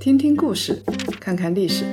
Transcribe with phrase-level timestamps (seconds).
[0.00, 0.80] 听听故事，
[1.20, 1.84] 看看历史，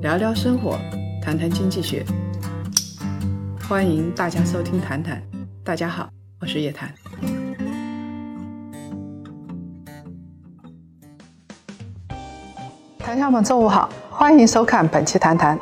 [0.00, 0.78] 聊聊生活，
[1.20, 2.06] 谈谈经济学。
[3.68, 5.16] 欢迎大家收听《谈谈》，
[5.64, 6.08] 大家好，
[6.40, 6.94] 我是叶檀。
[13.00, 15.58] 谈友们，中午好，欢迎收看本期《谈谈》。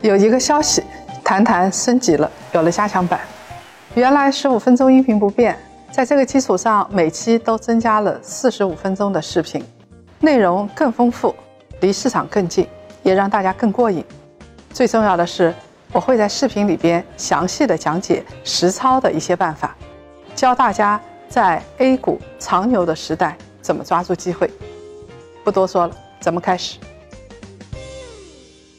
[0.00, 0.80] 有一个消息，
[1.22, 3.20] 《谈谈》升级了，有了加强版。
[3.94, 5.58] 原来十五分钟音频不变，
[5.92, 9.62] 在这个基础上，每期都增加了四十五分钟的视频。
[10.20, 11.32] 内容更丰富，
[11.80, 12.66] 离市场更近，
[13.04, 14.04] 也让大家更过瘾。
[14.72, 15.54] 最重要的是，
[15.92, 19.76] 我会在视频里边详细的讲解实操的一些办法，
[20.34, 24.50] 教大家在 A 股长牛的时代怎么抓住机会。
[25.44, 26.78] 不多说了，咱们开始。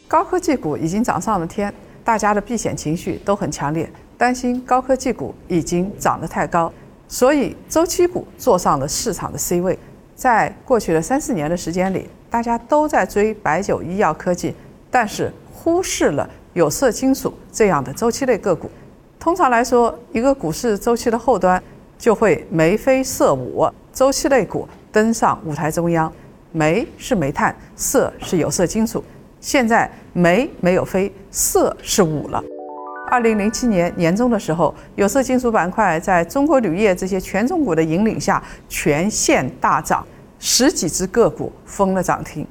[0.09, 6.71] 高科技股已经涨上了天，大家的避险情绪都很强烈，担心高科技股已经涨得太高，
[7.07, 9.79] 所以周期股坐上了市场的 C 位。
[10.19, 14.53] 在过去的三四年的时间里，大家都在追白酒、医药科技，
[14.91, 18.69] 但是忽视了有色金属这样的周期类个股。
[19.17, 21.63] 通常来说，一个股市周期的后端
[21.97, 26.11] 就会眉飞色舞，周期类股登上舞台中央。
[26.51, 29.01] 煤是煤炭，色是有色金属。
[29.39, 32.43] 现在煤没有飞，色是舞了。
[33.09, 40.05] 二零零七年年中的时候，有色金属板块在中国铝业这些权重股的引领下，全线大涨，
[40.37, 42.45] 十几只个股封了涨停。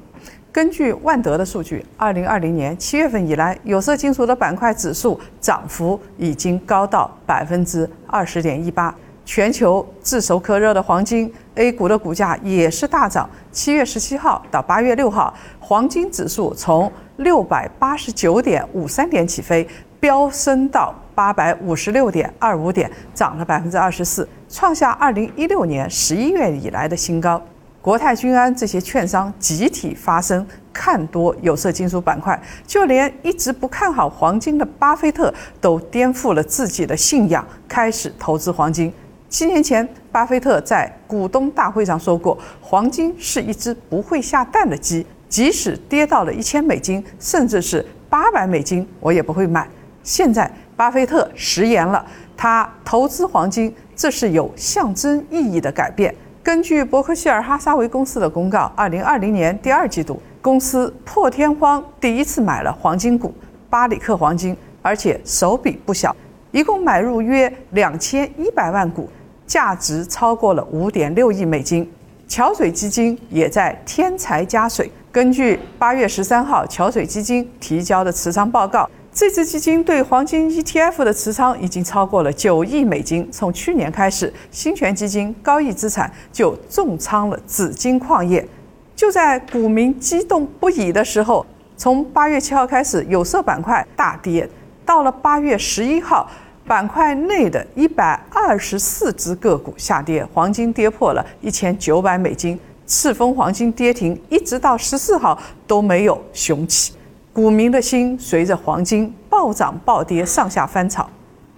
[0.51, 8.93] 根据万德的数据，二零二零年七月份以来，有色金属的板块指数涨幅已经高到百分之二十点一八。
[9.23, 13.29] 全球炙手可热的黄金，A 股的股价也是大涨。
[13.51, 19.65] 七月十七号到八月六号，黄金指数从六百八十九点五三点起飞。
[19.99, 27.41] 飙升到八百五十六点二五点，涨了百分之二十四，创下二零一六年十一月以来的新高。
[27.81, 38.91] 国泰君安这些券商集体发声看多有色金属板块，就连一直不看好黄金的巴菲特都颠覆了自己的信仰，开始投资黄金。
[39.29, 49.67] 七年前，巴菲特在股东大会上说过：“黄金是一只不会下蛋的鸡，即使跌到了一千美金，甚至是八百美金，我也不会买。”
[50.09, 52.03] 现在，巴菲特食言了，
[52.35, 56.13] 他投资黄金，这是有象征意义的改变。
[56.41, 63.31] 根据伯克希尔哈撒韦公司的公告，二零二零年第二季度，公司破天荒第一次买了黄金股
[63.69, 66.15] 巴里克黄金，而且手笔不小，
[66.49, 69.07] 一共买入约两千一百万股，
[69.45, 71.87] 价值超过了五点六亿美金。
[72.27, 78.89] 桥水基金也在添柴加水，根据八月十三号桥水基金提交的持仓报告。
[79.11, 83.27] 这支基金对黄金 ETF 的持仓已经超过了九亿美金。
[83.31, 88.47] 从去年开始，新权基金、高毅资产就重仓了紫金矿业。
[88.95, 94.47] 就在股民激动不已的时候，从八月七号开始，有色板块大跌。
[94.85, 96.29] 到了八月十一号，
[96.65, 106.93] 板块内的一百二十四只个股下跌，黄金跌破了一千九百美金，赤峰黄金跌停，一直到十四号都没有雄起。
[107.31, 111.07] 股民的心随着黄金暴涨暴跌上下翻炒，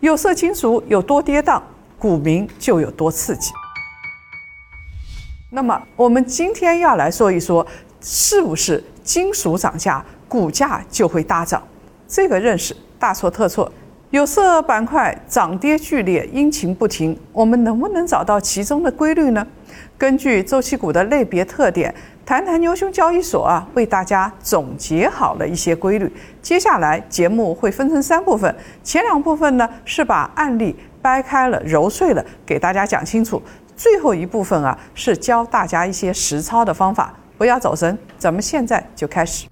[0.01, 1.61] 有色金属有多跌宕，
[1.97, 3.51] 股民就有多刺激。
[5.49, 7.65] 那么，我们今天要来说一说，
[8.01, 11.61] 是不是金属涨价，股价就会大涨？
[12.07, 13.71] 这个认识大错特错。
[14.11, 19.47] 有色板块涨跌剧烈，阴晴不停，我们能不能找到其中的规律呢？
[19.97, 21.95] 根据周期股的类别特点。
[22.25, 26.11] 谈谈牛熊交易所啊，为大家总结好了一些规律。
[26.41, 33.41] 接下来节目会分成三部分，前两部分呢是把案例掰开了揉碎了给大家讲清楚，
[33.75, 37.13] 最后一部分啊是教大家一些实操的方法。
[37.37, 39.47] 不要走神，咱们现在就开始。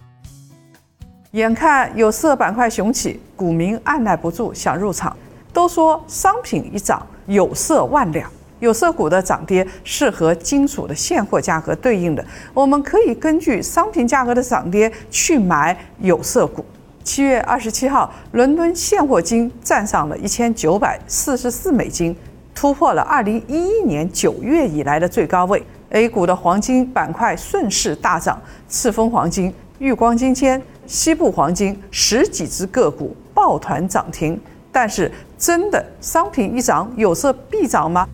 [1.32, 5.16] 眼看有色板块雄起，股民按耐不住想入场，
[5.52, 8.32] 都说商品一涨，有色万两。
[8.60, 16.64] 有色股的涨跌是和金属的现货价格对应的，我们可以根据商品价格的涨跌去买有色股。
[17.04, 22.16] 七月二十七号，伦敦现货金站上了一千九百四十四美金，
[22.54, 25.66] 突破了二零一一年九月以来的最高位。
[25.92, 28.40] A 股的黄金板块顺势大涨，
[28.70, 34.40] 赤峰黄金、玉光金铅、西部黄金十几只个股抱团涨停。
[34.72, 38.08] 但是，真的商品一涨，有色必涨吗？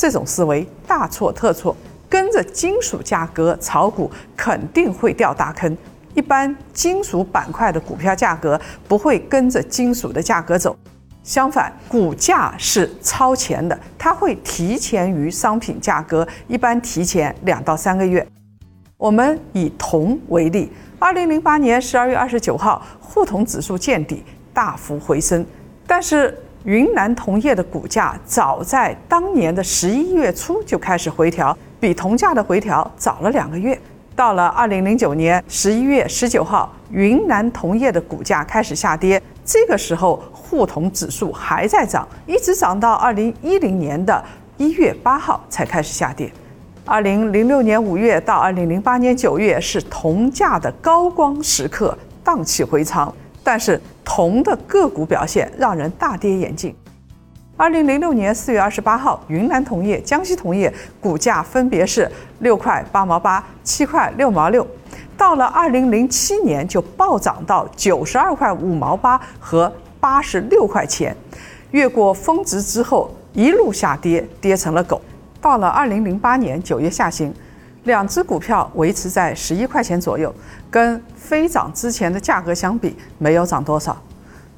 [0.00, 1.76] 这种思维大错特错，
[2.08, 5.76] 跟着金属价格炒股肯定会掉大坑。
[6.14, 8.58] 一般金属板块的股票价格
[8.88, 10.74] 不会跟着金属的价格走，
[11.22, 18.26] 相反，股价是超前的，它会提前于商品价格，一般提前两到三个月。
[18.96, 24.24] 我们以铜为例，二零零八年十二月二十九号，沪铜指数见底，
[24.54, 25.44] 大幅回升，
[25.86, 26.34] 但是。
[26.64, 33.78] 云南铜业的股价早在当年的十一月初就开始回调，比铜价的回调早了两个月。
[34.14, 44.22] 到了二零零九年十一月十九号，云南铜业的股价开始下跌，这个时候沪铜指数还在涨，一直涨到二零一零年的
[44.58, 46.30] 一月八号才开始下跌。
[46.84, 53.10] 二零零六年五月到二零零八年九月是铜价的高光时刻，荡气回肠。
[53.42, 56.74] 但是铜的个股表现让人大跌眼镜。
[57.56, 64.66] 二零零六年四月二十八号，云南铜业、江西铜业股价分别是六块八毛八、七块六毛六，
[65.16, 69.70] 到了二零零七年就暴涨到九十二块五毛八和
[70.00, 71.14] 八十六块钱，
[71.72, 75.00] 越过峰值之后一路下跌，跌成了狗。
[75.40, 77.32] 到了二零零八年九月下旬。
[77.84, 80.34] 两只股票维持在十一块钱左右，
[80.70, 83.96] 跟飞涨之前的价格相比，没有涨多少。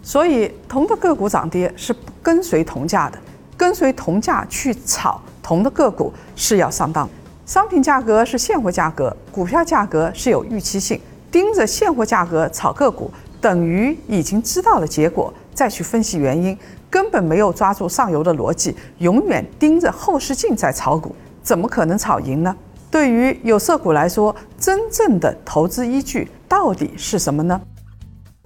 [0.02, 3.18] 所以铜的个股涨跌是不跟随铜价的，
[3.56, 7.08] 跟随铜价去炒铜的个股是要上当。
[7.46, 11.00] 商品价格是现货价格，股票价格是有预期性。
[11.30, 13.10] 盯着现货价格炒个股，
[13.40, 16.56] 等于已经知道了结果，再去分析原因，
[16.90, 22.54] 根本没有抓住上游的逻辑，永远盯着后视镜在炒股，怎么可能炒赢呢？
[22.92, 27.58] 对于有色股来说，真正的投资依据到底是什么呢？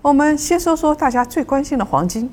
[0.02, 2.30] 我们先说说大家最关心的黄金。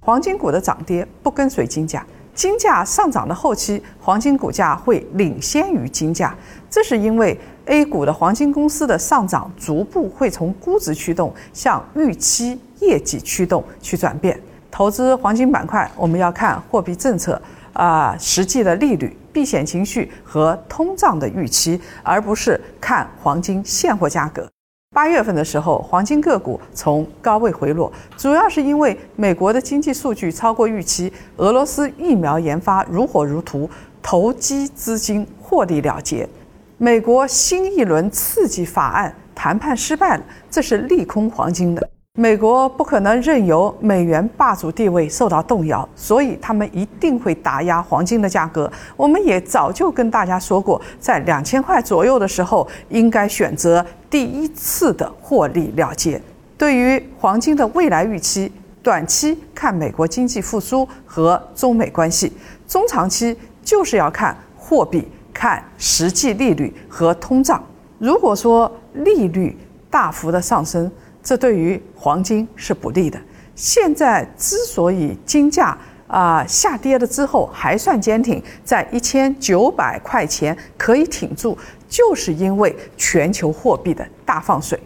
[0.00, 2.04] 黄金股的涨跌不跟随金价，
[2.34, 6.34] 金价上涨的后期，黄金股价会领先于金价。
[6.68, 14.36] 这是因为 A 股的黄金公司的上涨逐步会从估值驱动向预期业绩驱动去转变。
[14.68, 17.40] 投资黄金板块，我们要看货币政策
[17.76, 19.16] 啊，实际的利率。
[19.32, 24.48] 避险情绪和通胀的预期，而不是看黄金现货价格。
[24.94, 33.68] 八月份的时候，黄金个股从高位回落，主要是因为美国的经济数据超过预期，俄罗斯疫苗研发如火如荼，
[34.00, 36.26] 投机资金获利了结，
[36.78, 41.90] 美国新一轮刺激法案谈判失败了，这是利空黄金的。
[42.18, 48.72] 美国不可能任由美元霸主地位受到动摇，所以他们一定会打压黄金的价格。
[48.96, 56.18] 我们也早就跟大家说过，在两千块左右的时候，应该选择第一次的获利了结。
[56.56, 58.50] 对于黄金的未来预期，
[58.82, 62.32] 短期看美国经济复苏和中美关系，
[62.66, 67.62] 中长期就是要看货币、看实际利率和通胀。
[67.98, 69.54] 如果说利率
[69.90, 70.90] 大幅的上升，
[71.26, 73.18] 这对于黄金是不利的。
[73.56, 75.76] 现在之所以金价
[76.06, 81.58] 啊下跌了之后还算坚挺，在一千九百块钱可以挺住，
[81.88, 84.80] 就是因为全球货币的大放水，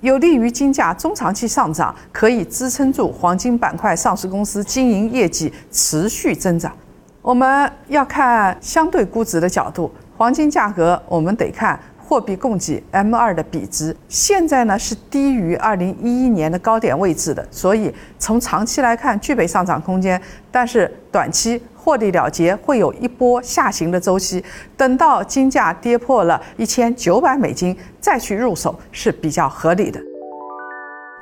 [0.00, 6.72] 有利于金价中长期上涨，可以支撑住黄金板块上市公司经营业绩持续增长。
[7.20, 11.80] 我们要看相对估值的角度，黄金价格我们得看。
[12.10, 20.20] 货币供给 M 二的比值现在呢是低于二零一一年的高点位置的，所以从长期来看具备上涨空间，
[20.50, 24.44] 但是短期获利了结会有一波下行的周期，
[24.76, 30.00] 等到金价跌破了一千九百美金再去入手是比较合理的。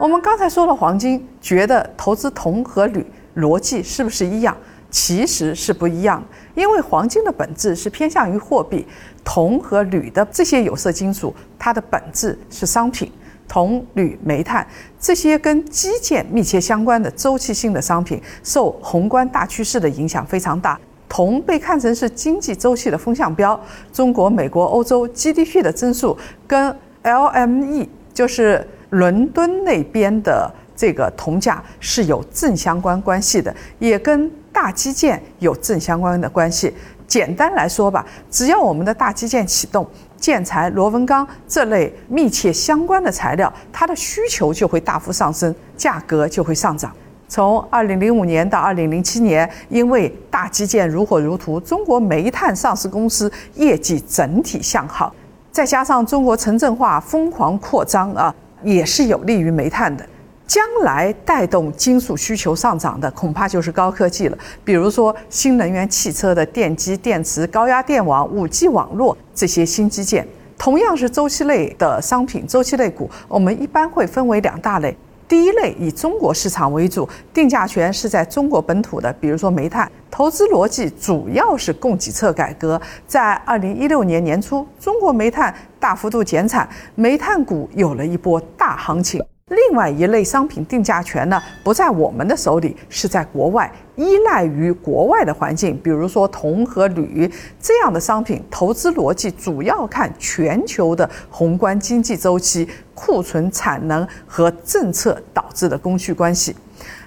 [0.01, 3.05] 我们刚才说了黄金，觉得投资铜和铝
[3.37, 4.57] 逻辑是不是一样？
[4.91, 8.87] 其实是不一样，因为黄金的本质是偏向于货币，
[9.25, 13.11] 铜和铝的这些有色金属，它的本质是商品。
[13.51, 14.67] 铜、铝、煤炭
[15.01, 20.79] 这些跟基建密切相关的周期性的商品，受宏观大趋势的影响非常大。
[21.09, 23.59] 铜被看成是经济周期的风向标，
[23.91, 26.15] 中国、美国、欧洲 GDP 的增速
[26.47, 34.31] 跟 LME，就是伦敦那边的这个铜价是有正相关关系的，也跟。
[34.61, 36.75] 大基建有正相关的关系。
[37.07, 46.93] 简单来说吧，只要我们的大基建启动，建材、螺纹钢这类密切相关的材料，它的需求就会大幅上升，价格就会上涨。
[47.29, 55.15] 从二零零五年到二零零七年，因为大基建如火如荼，中国煤炭上市公司业绩整体向好，
[55.53, 58.35] 再加上中国城镇化疯狂扩张啊，
[58.65, 60.05] 也是有利于煤炭的。
[60.49, 64.39] 将来带动金属需求上涨的，恐怕就是高科技了。
[64.65, 70.27] 比如说新能源汽车的电机、电池、高压电网、五 G 网络这些新基建，
[70.57, 74.97] 同样是周期类的商品，周期类股，我们一般会分为两大类：
[75.29, 79.91] 第一类以中国市场为主，定价权是在中国本土的，比如说煤炭。
[80.11, 82.81] 投资逻辑主要是供给侧改革。
[83.07, 89.23] 在二零一六年年初，中国煤炭大幅度减产，煤炭股有了一波大行情。
[89.49, 106.55] 另外一类商品定价权呢，不在我们的手里，是在国外，依赖于国外的环境，比如说铜和铝这样的商品，投资逻辑主要看全球的宏观经济周期、库存产能和政策导致的供需关系。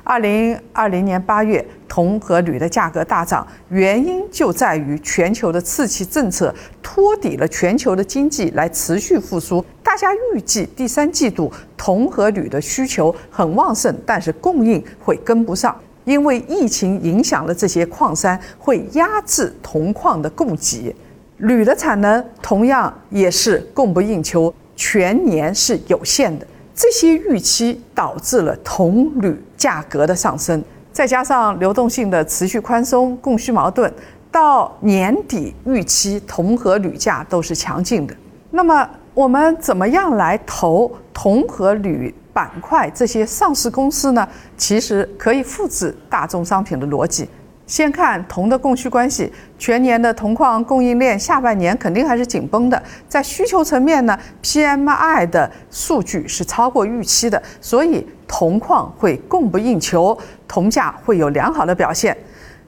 [0.03, 9.63] 二零二零年八月，铜和铝的价格大涨，原因就在于全球的刺激政策托底了全球的经济来持续复苏。
[9.91, 20.95] 大家预计第三季度铜和铝的需求很旺盛，但是供应会跟不上，因为疫情影响了这些矿山，会压制铜矿的供给。
[21.39, 26.47] 铝的产能同样也是供不应求，全年是有限的。
[26.73, 33.93] 这些预期导致了铜铝价格的上升，再加上流动性的持续宽松，供需矛盾，
[34.31, 38.15] 到年底预期铜和铝价都是强劲的。
[38.53, 44.25] 那么我们怎么样来投铜和铝板块这些上市公司呢？
[44.55, 47.27] 其实可以复制大宗商品的逻辑。
[47.67, 52.81] 先看铜的供需关系，全年的铜矿供应链下半年肯定还是紧绷的。
[53.09, 62.15] 在需求层面呢，PMI 的数据是超过预期的，所以铜矿会供不应求，铜价会有良好的表现。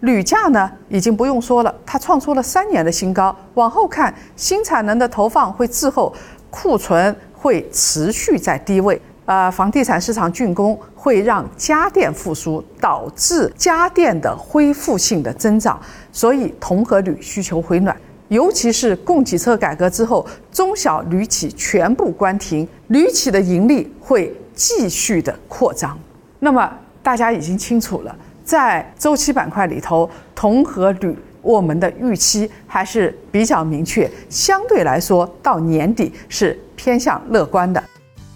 [0.02, 3.34] 铝价呢，已经不用说了，它创出了三年的新高。
[3.54, 6.14] 往后看，新产能的投放会滞后，
[6.54, 9.02] 库存会持续在低位。
[9.26, 15.82] 呃，房地产市场竣工会让家电复苏，导致家电的恢复性的增长，
[16.12, 17.96] 所以铜和铝需求回暖。
[18.28, 25.98] 尤其是供给侧改革之后，中小铝企全部关停，铝企的盈利会继续的扩张。
[26.40, 37.84] 那么大家已经清楚了，在周期板块里头，铜和铝我们的预期还是比较明确，相对来说到年底是偏向乐观的。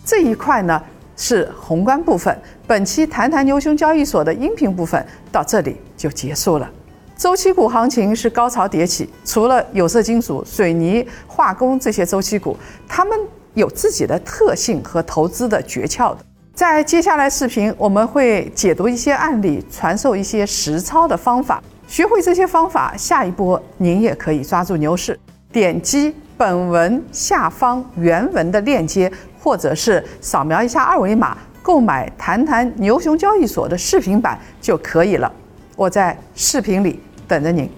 [0.06, 0.80] 这一块呢
[1.16, 2.38] 是宏观部分，
[2.68, 6.70] 本期谈谈牛熊交易所的音频部分到这里就结束了。
[7.16, 12.56] 周期股行情是高潮迭起，除了有色金属、水泥、化工这些周期股，
[12.88, 13.18] 它们
[13.56, 16.20] 有自己的特性和投资的诀窍的。
[16.54, 21.62] 在接下来视频，我们会解读一些案例，传授一些实操的方法。
[21.88, 25.20] 学会这些方法，下一波您也可以抓住牛市。
[25.52, 29.12] 点击本文下方原文的链接。
[29.40, 35.32] 或者是扫描一下二维码购买谈谈牛熊交易所的视频版就可以了。
[35.78, 37.70] 我在视频里等着您。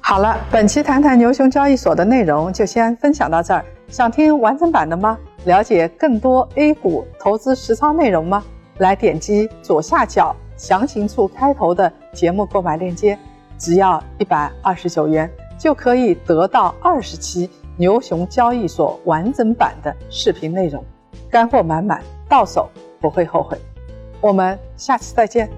[0.00, 3.64] 好了，本期谈谈牛熊交易所的内容就先分享到这儿。
[3.88, 5.16] 想听完整版的吗？
[5.46, 8.44] 了解更多 A 股投资实操内容吗？
[8.78, 13.18] 来点击左下角详情处开头的节目购买链接，
[13.56, 17.48] 只要一百二十九元就可以得到二十期。
[17.80, 20.84] 牛熊交易所完整版的视频内容，
[21.30, 22.68] 干货满满，到手
[23.00, 23.56] 不会后悔。
[24.20, 25.48] 我们下期再见。